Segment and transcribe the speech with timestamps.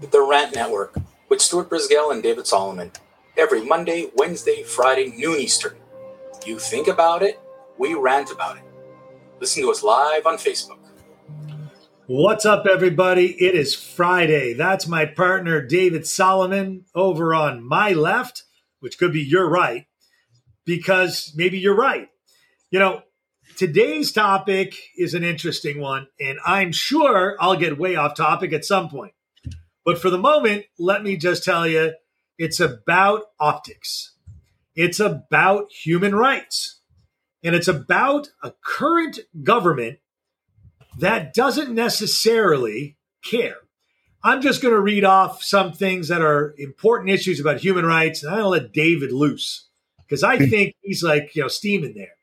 [0.00, 0.94] The Rant Network
[1.28, 2.92] with Stuart Brisgel and David Solomon.
[3.36, 5.74] Every Monday, Wednesday, Friday, noon Eastern.
[6.46, 7.40] You think about it,
[7.78, 8.62] we rant about it.
[9.40, 10.78] Listen to us live on Facebook.
[12.06, 13.32] What's up, everybody?
[13.44, 14.52] It is Friday.
[14.52, 18.44] That's my partner, David Solomon, over on my left,
[18.78, 19.86] which could be your right,
[20.64, 22.08] because maybe you're right.
[22.70, 23.02] You know,
[23.56, 28.64] today's topic is an interesting one, and I'm sure I'll get way off topic at
[28.64, 29.12] some point.
[29.88, 31.94] But for the moment, let me just tell you
[32.36, 34.12] it's about optics,
[34.74, 36.82] it's about human rights,
[37.42, 40.00] and it's about a current government
[40.98, 43.56] that doesn't necessarily care.
[44.22, 48.22] I'm just going to read off some things that are important issues about human rights,
[48.22, 49.68] and I'm going to let David loose
[50.06, 50.50] because I hmm.
[50.50, 52.18] think he's like, you know, steaming there.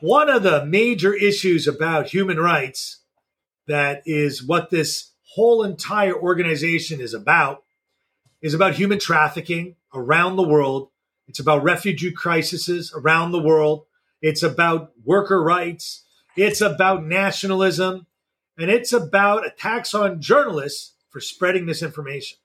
[0.00, 3.02] One of the major issues about human rights
[3.66, 7.64] that is what this whole entire organization is about
[8.42, 10.90] is about human trafficking around the world.
[11.26, 13.86] It's about refugee crises around the world.
[14.20, 16.04] It's about worker rights.
[16.36, 18.06] It's about nationalism.
[18.58, 22.38] And it's about attacks on journalists for spreading misinformation.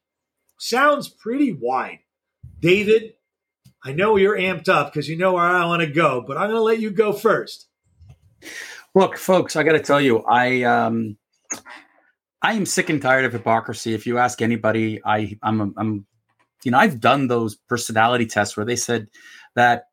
[0.57, 1.99] Sounds pretty wide.
[2.59, 3.15] David,
[3.83, 6.49] I know you're amped up because you know where I want to go, but I'm
[6.49, 7.67] going to let you go first.
[8.95, 11.17] Look, folks, I got to tell you, I um,
[12.41, 13.93] I am sick and tired of hypocrisy.
[13.93, 16.05] If you ask anybody, I I'm I'm
[16.63, 19.07] you know I've done those personality tests where they said
[19.55, 19.85] that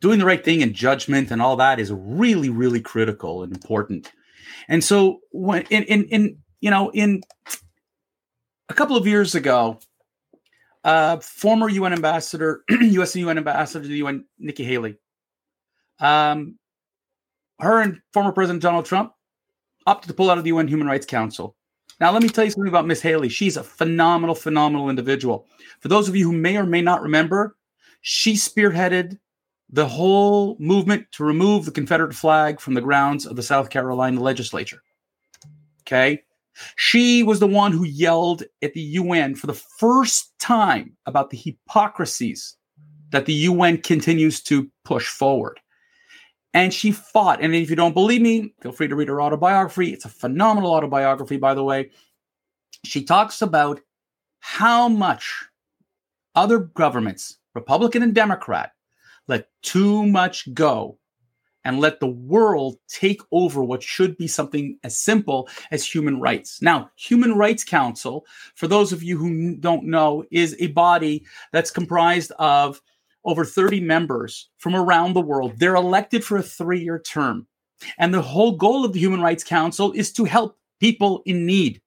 [0.00, 4.12] doing the right thing and judgment and all that is really really critical and important.
[4.68, 7.22] And so when in in, in you know in
[8.68, 9.80] a couple of years ago,
[10.84, 13.14] uh, former UN ambassador, U.S.
[13.14, 14.96] And UN ambassador to the UN, Nikki Haley,
[15.98, 16.58] um,
[17.58, 19.12] her and former President Donald Trump
[19.90, 21.56] opted to pull out of the UN Human Rights Council.
[22.00, 23.28] Now, let me tell you something about Miss Haley.
[23.28, 25.46] She's a phenomenal, phenomenal individual.
[25.80, 27.56] For those of you who may or may not remember,
[28.00, 29.18] she spearheaded
[29.68, 34.20] the whole movement to remove the Confederate flag from the grounds of the South Carolina
[34.20, 34.82] legislature.
[35.82, 36.22] Okay.
[36.76, 41.36] She was the one who yelled at the UN for the first time about the
[41.36, 42.56] hypocrisies
[43.10, 45.58] that the UN continues to push forward
[46.52, 47.40] and she fought.
[47.40, 49.92] And if you don't believe me, feel free to read her autobiography.
[49.92, 51.90] It's a phenomenal autobiography, by the way.
[52.84, 53.80] She talks about
[54.40, 55.44] how much
[56.34, 58.72] other governments, Republican and Democrat,
[59.28, 60.98] let too much go
[61.64, 66.62] and let the world take over what should be something as simple as human rights.
[66.62, 68.24] Now, Human Rights Council,
[68.54, 72.80] for those of you who don't know, is a body that's comprised of
[73.24, 75.54] over 30 members from around the world.
[75.58, 77.46] They're elected for a three year term.
[77.98, 81.80] And the whole goal of the Human Rights Council is to help people in need.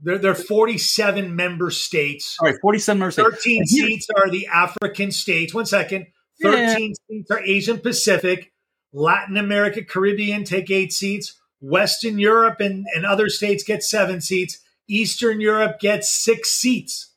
[0.00, 2.36] There, there are 47 member states.
[2.40, 3.28] All right, 47 member states.
[3.28, 5.54] 13 seats are the African states.
[5.54, 6.06] One second.
[6.42, 6.94] 13 yeah.
[7.08, 8.52] seats are Asian Pacific.
[8.92, 11.40] Latin America, Caribbean take eight seats.
[11.60, 14.58] Western Europe and, and other states get seven seats.
[14.88, 17.12] Eastern Europe gets six seats.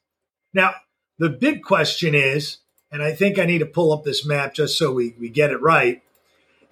[0.53, 0.75] Now,
[1.17, 2.57] the big question is
[2.91, 5.51] and I think I need to pull up this map just so we, we get
[5.51, 6.01] it right,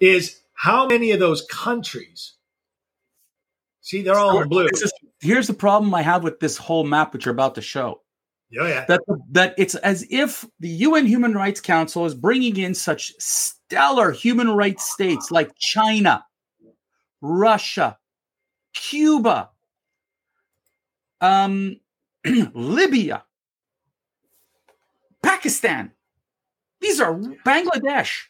[0.00, 2.34] is how many of those countries,
[3.80, 4.68] see, they're all in blue.
[5.20, 8.00] Here's the problem I have with this whole map, which you're about to show.
[8.58, 8.84] Oh, yeah.
[8.86, 9.00] That,
[9.32, 14.48] that it's as if the UN Human Rights Council is bringing in such stellar human
[14.50, 16.24] rights states like China,
[17.20, 17.98] Russia,
[18.74, 19.50] Cuba,
[21.20, 21.80] um,
[22.54, 23.24] Libya,
[25.22, 25.90] Pakistan,
[26.84, 27.14] these are
[27.46, 28.24] Bangladesh.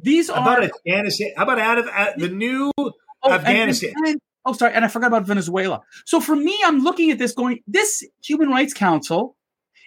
[0.00, 1.32] These How are about Afghanistan.
[1.36, 2.92] How about out of uh, the new oh,
[3.28, 3.92] Afghanistan?
[3.96, 5.82] And, and, oh, sorry, and I forgot about Venezuela.
[6.04, 7.60] So for me, I'm looking at this going.
[7.66, 9.36] This Human Rights Council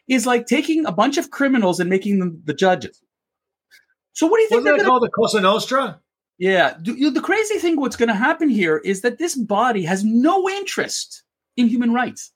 [0.09, 3.01] is like taking a bunch of criminals and making them the judges.
[4.11, 4.65] So what do you think?
[4.65, 6.01] Wasn't that called the Cosa Nostra?
[6.37, 6.75] Yeah.
[6.83, 11.23] The crazy thing, what's going to happen here is that this body has no interest
[11.55, 12.33] in human rights.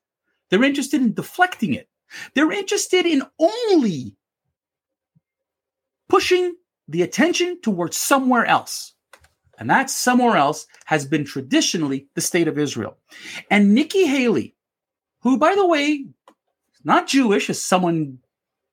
[0.49, 1.89] They're interested in deflecting it.
[2.35, 4.15] They're interested in only
[6.11, 6.53] pushing
[6.89, 8.93] the attention towards somewhere else.
[9.57, 12.97] And that somewhere else has been traditionally the state of Israel.
[13.49, 14.53] And Nikki Haley,
[15.21, 16.03] who, by the way,
[16.73, 18.17] is not Jewish, as someone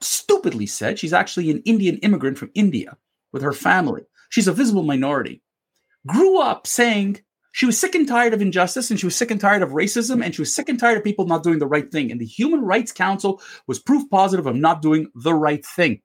[0.00, 2.96] stupidly said, she's actually an Indian immigrant from India
[3.31, 4.02] with her family.
[4.31, 5.40] She's a visible minority.
[6.08, 7.20] Grew up saying
[7.52, 10.25] she was sick and tired of injustice and she was sick and tired of racism
[10.25, 12.11] and she was sick and tired of people not doing the right thing.
[12.11, 16.02] And the Human Rights Council was proof positive of not doing the right thing.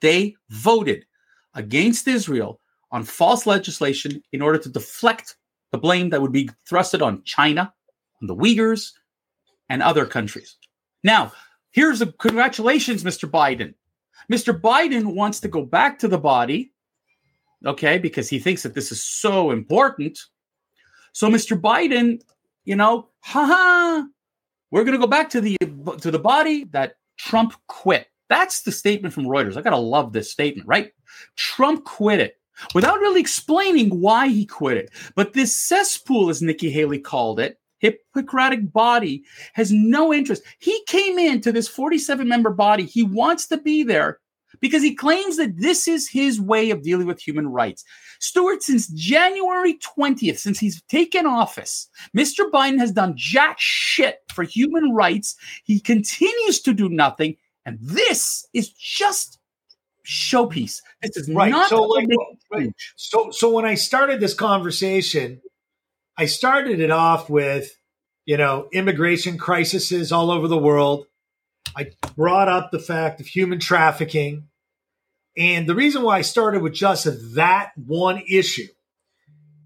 [0.00, 1.06] They voted
[1.54, 2.60] against Israel
[2.90, 5.36] on false legislation in order to deflect
[5.72, 7.72] the blame that would be thrusted on China,
[8.20, 8.92] on the Uyghurs,
[9.68, 10.56] and other countries.
[11.02, 11.32] Now,
[11.70, 13.28] here's a congratulations, Mr.
[13.30, 13.74] Biden.
[14.32, 14.58] Mr.
[14.58, 16.72] Biden wants to go back to the body,
[17.64, 20.18] okay, because he thinks that this is so important.
[21.12, 21.60] So, Mr.
[21.60, 22.20] Biden,
[22.64, 24.02] you know, haha,
[24.70, 25.56] we're going to go back to the
[26.00, 28.08] to the body that Trump quit.
[28.28, 29.56] That's the statement from Reuters.
[29.56, 30.92] I got to love this statement, right?
[31.36, 32.38] Trump quit it
[32.74, 34.90] without really explaining why he quit it.
[35.14, 40.42] But this cesspool, as Nikki Haley called it, Hippocratic body has no interest.
[40.58, 42.84] He came into this 47 member body.
[42.84, 44.18] He wants to be there
[44.60, 47.84] because he claims that this is his way of dealing with human rights.
[48.18, 52.50] Stuart, since January 20th, since he's taken office, Mr.
[52.50, 55.36] Biden has done jack shit for human rights.
[55.64, 57.36] He continues to do nothing.
[57.66, 59.40] And this is just
[60.06, 60.80] showpiece.
[61.02, 61.50] This is right.
[61.50, 62.06] not so, like,
[62.52, 62.72] right.
[62.94, 65.42] so, so when I started this conversation,
[66.16, 67.76] I started it off with,
[68.24, 71.06] you know, immigration crises all over the world.
[71.76, 74.44] I brought up the fact of human trafficking.
[75.36, 78.68] And the reason why I started with just that one issue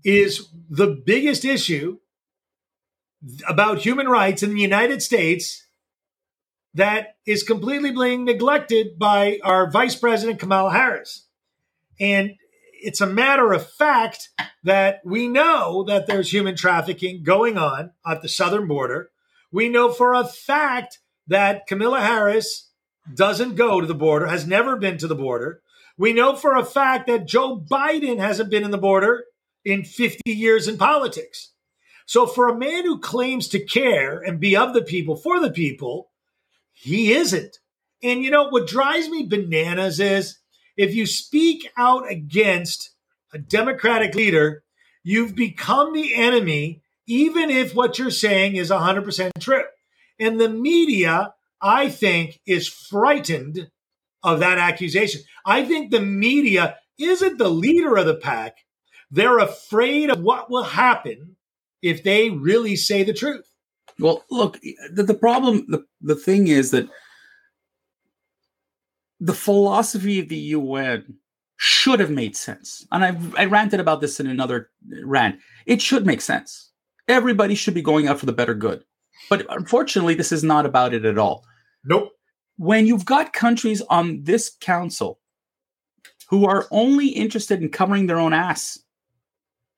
[0.02, 1.98] is the biggest issue
[3.46, 5.66] about human rights in the United States
[6.74, 11.26] that is completely being neglected by our Vice President Kamala Harris.
[11.98, 12.36] And
[12.72, 14.30] it's a matter of fact
[14.64, 19.10] that we know that there's human trafficking going on at the southern border.
[19.52, 22.70] We know for a fact that Kamala Harris
[23.14, 25.62] doesn't go to the border, has never been to the border.
[25.98, 29.24] We know for a fact that Joe Biden hasn't been in the border
[29.64, 31.52] in 50 years in politics.
[32.06, 35.50] So, for a man who claims to care and be of the people for the
[35.50, 36.09] people,
[36.80, 37.58] he isn't.
[38.02, 40.38] And you know what drives me bananas is
[40.76, 42.94] if you speak out against
[43.34, 44.62] a Democratic leader,
[45.02, 49.64] you've become the enemy, even if what you're saying is 100% true.
[50.18, 53.70] And the media, I think, is frightened
[54.22, 55.22] of that accusation.
[55.44, 58.56] I think the media isn't the leader of the pack.
[59.10, 61.36] They're afraid of what will happen
[61.82, 63.49] if they really say the truth.
[64.00, 64.58] Well, look,
[64.92, 66.88] the, the problem, the, the thing is that
[69.20, 71.18] the philosophy of the UN
[71.56, 72.86] should have made sense.
[72.90, 74.70] And I, I ranted about this in another
[75.04, 75.38] rant.
[75.66, 76.70] It should make sense.
[77.06, 78.82] Everybody should be going out for the better good.
[79.28, 81.44] But unfortunately, this is not about it at all.
[81.84, 82.12] Nope.
[82.56, 85.20] When you've got countries on this council
[86.30, 88.78] who are only interested in covering their own ass,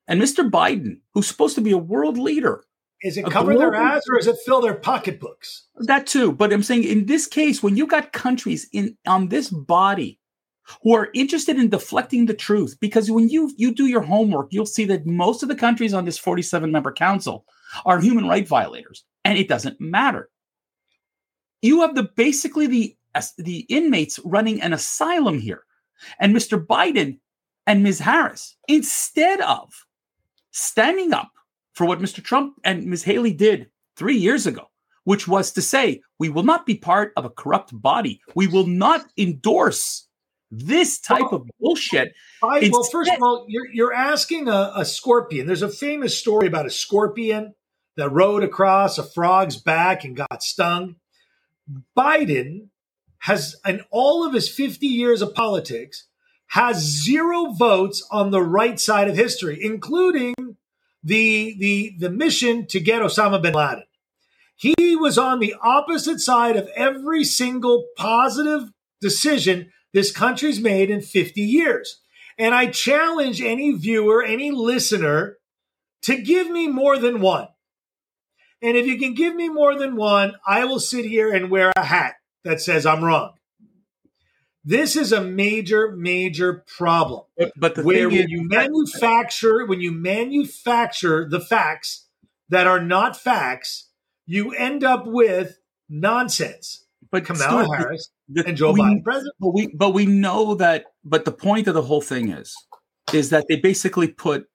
[0.07, 0.49] and Mr.
[0.49, 2.63] Biden, who's supposed to be a world leader,
[3.03, 5.67] is it cover their ass or is it fill their pocketbooks?
[5.75, 6.31] That too.
[6.31, 10.19] But I'm saying in this case, when you got countries in on this body
[10.81, 14.65] who are interested in deflecting the truth, because when you you do your homework, you'll
[14.65, 17.45] see that most of the countries on this 47 member council
[17.85, 20.29] are human right violators, and it doesn't matter.
[21.61, 22.95] You have the basically the
[23.37, 25.65] the inmates running an asylum here,
[26.19, 26.65] and Mr.
[26.65, 27.19] Biden
[27.67, 27.99] and Ms.
[27.99, 29.85] Harris, instead of
[30.51, 31.31] standing up
[31.73, 32.23] for what Mr.
[32.23, 33.03] Trump and Ms.
[33.03, 34.69] Haley did three years ago,
[35.03, 38.21] which was to say, we will not be part of a corrupt body.
[38.35, 40.07] We will not endorse
[40.51, 42.13] this type of bullshit.
[42.43, 45.47] I, well, first of all, you're, you're asking a, a scorpion.
[45.47, 47.55] There's a famous story about a scorpion
[47.97, 50.95] that rode across a frog's back and got stung.
[51.97, 52.67] Biden
[53.19, 56.07] has, in all of his 50 years of politics,
[56.47, 60.35] has zero votes on the right side of history, including
[61.03, 63.83] the the the mission to get Osama bin Laden.
[64.55, 68.69] He was on the opposite side of every single positive
[69.01, 71.99] decision this country's made in 50 years.
[72.37, 75.37] And I challenge any viewer, any listener
[76.03, 77.47] to give me more than one.
[78.61, 81.71] And if you can give me more than one, I will sit here and wear
[81.75, 83.33] a hat that says I'm wrong.
[84.65, 87.23] This is a major, major problem.
[87.37, 92.07] But, but the where when is, you manufacture, when you manufacture the facts
[92.49, 93.89] that are not facts,
[94.25, 95.57] you end up with
[95.89, 96.85] nonsense.
[97.11, 99.35] But Kamala Stuart, Harris the, and Joe we, Biden president.
[99.39, 100.85] But we, but we know that.
[101.03, 102.55] But the point of the whole thing is,
[103.13, 104.47] is that they basically put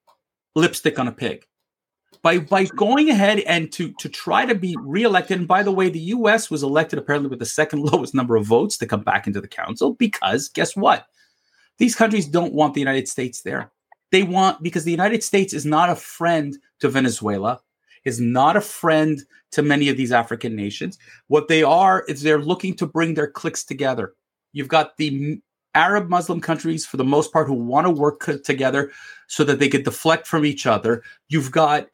[0.55, 1.45] lipstick on a pig
[2.21, 5.37] by by going ahead and to to try to be reelected.
[5.37, 6.49] And by the way, the U.S.
[6.49, 9.47] was elected apparently with the second lowest number of votes to come back into the
[9.47, 11.07] council because guess what?
[11.77, 13.71] These countries don't want the United States there.
[14.11, 17.61] They want because the United States is not a friend to Venezuela,
[18.05, 19.21] is not a friend
[19.51, 20.97] to many of these African nations.
[21.27, 24.13] What they are is they're looking to bring their cliques together.
[24.51, 25.41] You've got the
[25.75, 28.91] Arab Muslim countries, for the most part, who want to work together
[29.27, 31.03] so that they could deflect from each other.
[31.27, 31.87] You've got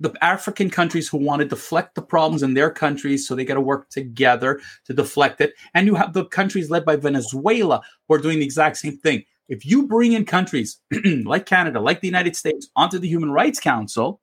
[0.00, 3.54] the African countries who want to deflect the problems in their countries, so they got
[3.54, 5.54] to work together to deflect it.
[5.74, 9.24] And you have the countries led by Venezuela who are doing the exact same thing.
[9.48, 10.80] If you bring in countries
[11.24, 14.20] like Canada, like the United States, onto the Human Rights Council,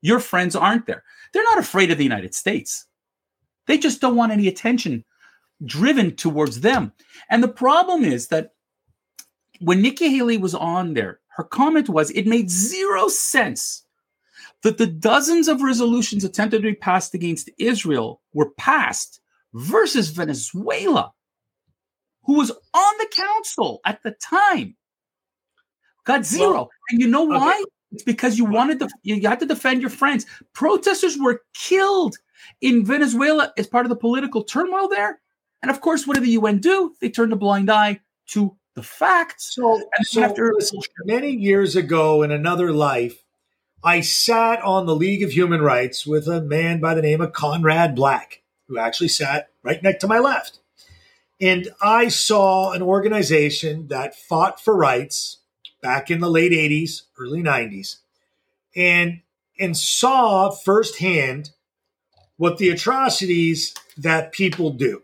[0.00, 1.02] your friends aren't there.
[1.32, 2.86] They're not afraid of the United States.
[3.66, 5.04] They just don't want any attention
[5.64, 6.92] driven towards them.
[7.30, 8.52] And the problem is that
[9.60, 13.84] when Nikki Haley was on there, her comment was it made zero sense
[14.62, 19.20] that the dozens of resolutions attempted to be passed against Israel were passed
[19.54, 21.12] versus Venezuela,
[22.24, 24.76] who was on the council at the time,
[26.04, 26.52] got zero.
[26.52, 27.54] Well, and you know why?
[27.54, 27.64] Okay.
[27.92, 30.26] It's because you wanted to, you had to defend your friends.
[30.52, 32.16] Protesters were killed
[32.60, 35.20] in Venezuela as part of the political turmoil there.
[35.62, 36.94] And of course, what did the UN do?
[37.00, 39.54] They turned a blind eye to the facts.
[39.54, 40.52] So, so after
[41.04, 43.24] many years ago in another life,
[43.82, 47.32] I sat on the League of Human Rights with a man by the name of
[47.32, 50.58] Conrad Black, who actually sat right next to my left.
[51.40, 55.38] And I saw an organization that fought for rights
[55.80, 57.98] back in the late 80s, early 90s,
[58.74, 59.20] and
[59.60, 61.50] and saw firsthand
[62.36, 65.02] what the atrocities that people do.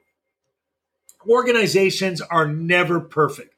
[1.28, 3.53] Organizations are never perfect.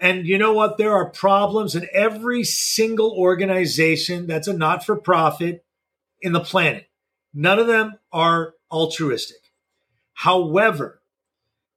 [0.00, 0.78] And you know what?
[0.78, 5.64] There are problems in every single organization that's a not for profit
[6.20, 6.88] in the planet.
[7.34, 9.52] None of them are altruistic.
[10.14, 11.02] However,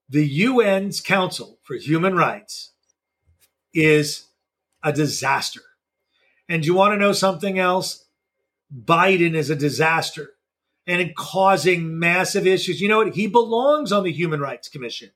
[0.09, 2.71] the UN's Council for Human Rights
[3.73, 4.25] is
[4.83, 5.61] a disaster.
[6.49, 8.05] And you want to know something else?
[8.73, 10.31] Biden is a disaster
[10.87, 12.81] and causing massive issues.
[12.81, 13.15] You know what?
[13.15, 15.11] He belongs on the Human Rights Commission.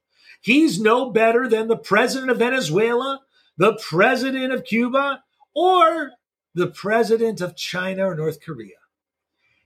[0.46, 3.22] He's no better than the president of Venezuela,
[3.58, 5.24] the president of Cuba,
[5.56, 6.12] or
[6.54, 8.76] the president of China or North Korea.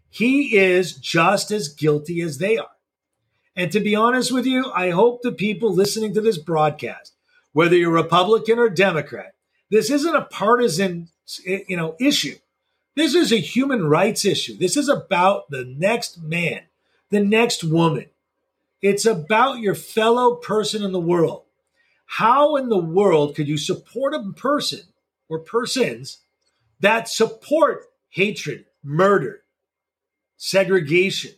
[0.10, 2.78] He is just as guilty as they are.
[3.58, 7.14] And to be honest with you, I hope the people listening to this broadcast,
[7.52, 9.34] whether you're Republican or Democrat,
[9.70, 11.10] this isn't a partisan,
[11.44, 12.38] you know, issue.
[12.96, 14.58] This is a human rights issue.
[14.58, 16.62] This is about the next man,
[17.10, 18.06] the next woman,
[18.82, 21.44] it's about your fellow person in the world.
[22.06, 24.82] How in the world could you support a person
[25.28, 26.20] or persons
[26.80, 29.44] that support hatred, murder,
[30.38, 31.34] segregation,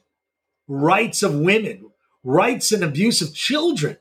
[0.67, 1.91] rights of women,
[2.23, 3.97] rights and abuse of children?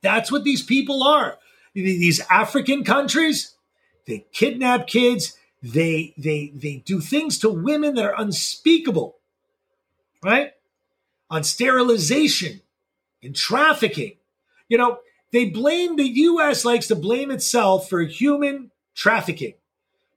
[0.00, 1.38] That's what these people are.
[1.74, 3.54] These African countries,
[4.06, 9.16] they kidnap kids, they they they do things to women that are unspeakable.
[10.22, 10.52] Right?
[11.28, 12.62] On sterilization,
[13.26, 14.16] in trafficking.
[14.68, 14.98] You know,
[15.32, 19.54] they blame the US likes to blame itself for human trafficking,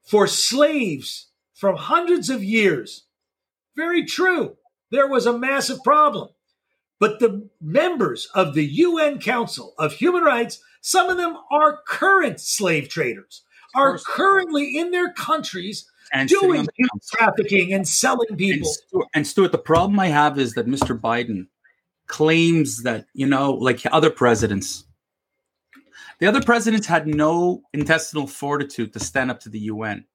[0.03, 3.03] for slaves from hundreds of years.
[3.75, 4.57] Very true.
[4.91, 6.29] There was a massive problem.
[6.99, 12.41] But the members of the UN Council of Human Rights, some of them are current
[12.41, 16.67] slave traders, are currently in their countries and doing
[17.11, 18.67] trafficking and selling people.
[18.67, 20.99] And Stuart, and Stuart, the problem I have is that Mr.
[20.99, 21.47] Biden
[22.09, 24.83] claims that, you know, like other presidents,
[26.19, 30.05] the other presidents had no intestinal fortitude to stand up to the UN.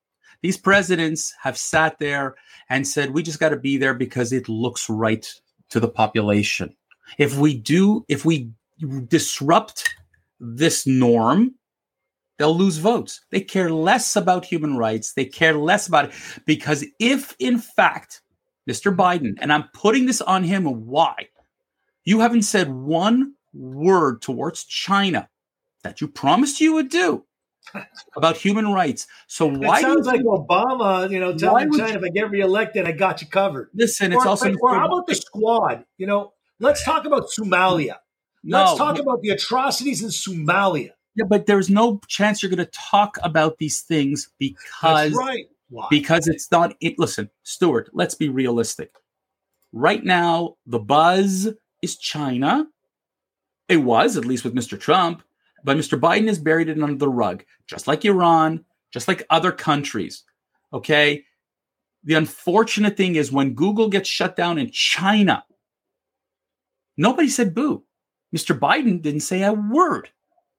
[0.43, 2.35] These presidents have sat there
[2.69, 5.27] and said, we just got to be there because it looks right
[5.71, 6.77] to the population.
[7.17, 8.51] If we do, if we
[9.09, 9.89] disrupt
[10.39, 11.55] this norm,
[12.39, 13.23] they'll lose votes.
[13.31, 15.15] They care less about human rights.
[15.15, 16.13] They care less about it
[16.45, 18.21] because if, in fact,
[18.69, 18.95] Mr.
[18.95, 21.29] Biden, and I'm putting this on him, why?
[22.05, 25.29] You haven't said one word towards China
[25.83, 27.25] that you promised you would do
[28.17, 29.07] about human rights.
[29.27, 32.87] So why it sounds like Obama, you know, telling China you, if I get reelected,
[32.87, 33.71] I got you covered.
[33.75, 35.85] Listen, it's also or how about the squad?
[35.99, 37.97] You know, let's talk about Somalia.
[38.43, 40.91] No, let's talk about the atrocities in Somalia.
[41.15, 45.47] Yeah, but there's no chance you're going to talk about these things because That's right.
[45.71, 45.87] Why?
[45.89, 46.75] Because it's not.
[46.81, 47.89] It, listen, Stuart.
[47.93, 48.93] Let's be realistic.
[49.73, 51.49] Right now, the buzz
[51.85, 52.67] is China.
[53.69, 54.79] It was, at least with Mr.
[54.79, 55.23] Trump,
[55.63, 55.99] but Mr.
[55.99, 60.25] Biden has buried it under the rug, just like Iran, just like other countries.
[60.73, 61.25] Okay.
[62.03, 65.45] The unfortunate thing is when Google gets shut down in China,
[66.97, 67.85] nobody said boo.
[68.37, 68.59] Mr.
[68.59, 70.11] Biden didn't say a word.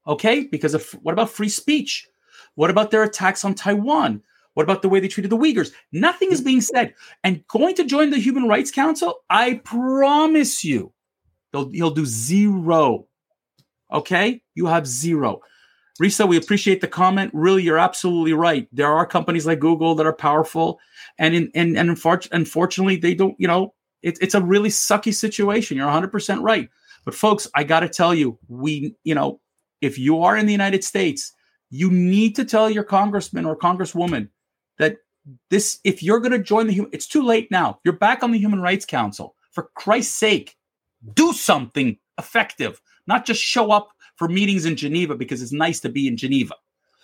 [0.08, 0.46] Okay.
[0.46, 2.08] Because of what about free speech?
[2.56, 4.24] What about their attacks on Taiwan?
[4.56, 5.72] What about the way they treated the Uyghurs?
[5.92, 6.94] Nothing is being said.
[7.24, 10.94] And going to join the Human Rights Council, I promise you,
[11.56, 13.08] He'll, he'll do zero.
[13.92, 14.42] Okay?
[14.56, 15.42] You have zero.
[16.02, 17.32] Risa, we appreciate the comment.
[17.34, 18.68] Really, you're absolutely right.
[18.74, 20.78] There are companies like Google that are powerful,
[21.18, 23.34] and in, and and unfortunately, they don't.
[23.40, 25.78] You know, it, it's a really sucky situation.
[25.78, 26.70] You're 100 percent right.
[27.06, 29.40] But folks, I got to tell you, we, you know,
[29.80, 31.32] if you are in the United States,
[31.70, 34.30] you need to tell your congressman or congresswoman
[34.80, 34.98] that
[35.50, 37.80] this, if you're going to join the, human, it's too late now.
[37.84, 39.36] You're back on the Human Rights Council.
[39.52, 40.56] For Christ's sake,
[41.14, 45.90] do something effective, not just show up for meetings in Geneva because it's nice to
[45.90, 46.56] be in Geneva.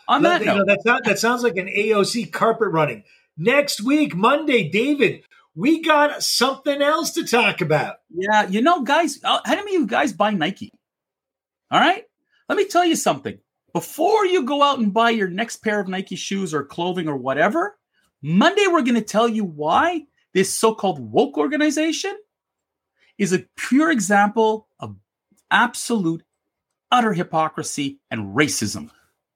[0.08, 3.04] On that, note, know, that, that sounds like an AOC carpet running.
[3.38, 5.24] Next week, Monday, David,
[5.56, 7.98] we got something else to talk about.
[8.10, 10.72] Yeah, you know, guys, uh, how many of you guys buy Nike?
[11.70, 12.04] All right,
[12.50, 13.38] let me tell you something.
[13.74, 17.16] Before you go out and buy your next pair of Nike shoes or clothing or
[17.16, 17.78] whatever,
[18.22, 20.04] Monday we're going to tell you why
[20.34, 22.18] this so-called woke organization
[23.22, 24.96] is a pure example of
[25.52, 26.24] absolute
[26.90, 28.90] utter hypocrisy and racism.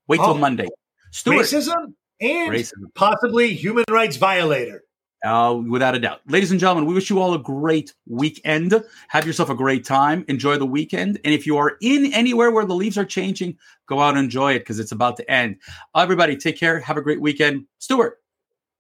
[0.07, 0.67] Wait till oh, Monday.
[1.11, 2.93] Stuart, racism and racism.
[2.95, 4.81] possibly human rights violator.
[5.23, 6.21] Uh, without a doubt.
[6.27, 8.83] Ladies and gentlemen, we wish you all a great weekend.
[9.07, 10.25] Have yourself a great time.
[10.27, 11.19] Enjoy the weekend.
[11.23, 14.53] And if you are in anywhere where the leaves are changing, go out and enjoy
[14.53, 15.57] it because it's about to end.
[15.95, 16.79] Everybody, take care.
[16.79, 17.65] Have a great weekend.
[17.79, 18.19] Stuart,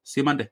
[0.03, 0.49] see you Monday.